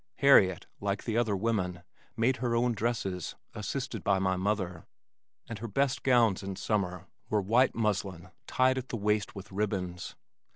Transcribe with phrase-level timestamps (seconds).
[0.15, 1.83] Harriet, like the other women,
[2.17, 4.87] made her own dresses, assisted by my mother,
[5.47, 10.15] and her best gowns in summer were white muslin tied at the waist with ribbons.